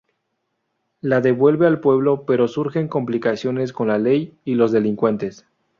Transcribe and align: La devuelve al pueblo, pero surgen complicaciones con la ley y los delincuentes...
La 1.01 1.21
devuelve 1.21 1.67
al 1.67 1.79
pueblo, 1.79 2.23
pero 2.25 2.47
surgen 2.47 2.87
complicaciones 2.87 3.71
con 3.71 3.89
la 3.89 3.99
ley 3.99 4.35
y 4.45 4.55
los 4.55 4.71
delincuentes... 4.71 5.45